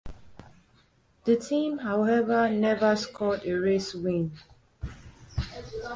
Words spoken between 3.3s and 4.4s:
a race win.